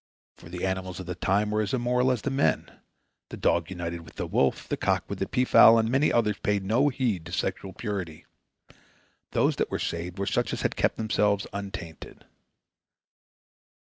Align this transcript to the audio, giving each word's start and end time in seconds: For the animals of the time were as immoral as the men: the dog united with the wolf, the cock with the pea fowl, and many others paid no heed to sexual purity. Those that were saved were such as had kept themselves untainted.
For 0.35 0.49
the 0.49 0.65
animals 0.65 0.99
of 0.99 1.05
the 1.05 1.13
time 1.13 1.51
were 1.51 1.61
as 1.61 1.75
immoral 1.75 2.09
as 2.11 2.23
the 2.23 2.31
men: 2.31 2.71
the 3.29 3.37
dog 3.37 3.69
united 3.69 4.01
with 4.01 4.15
the 4.15 4.25
wolf, 4.25 4.67
the 4.67 4.75
cock 4.75 5.05
with 5.07 5.19
the 5.19 5.27
pea 5.27 5.45
fowl, 5.45 5.77
and 5.77 5.91
many 5.91 6.11
others 6.11 6.39
paid 6.39 6.63
no 6.63 6.89
heed 6.89 7.23
to 7.27 7.31
sexual 7.31 7.71
purity. 7.71 8.25
Those 9.33 9.57
that 9.57 9.69
were 9.69 9.77
saved 9.77 10.17
were 10.17 10.25
such 10.25 10.53
as 10.53 10.61
had 10.63 10.75
kept 10.75 10.97
themselves 10.97 11.45
untainted. 11.53 12.25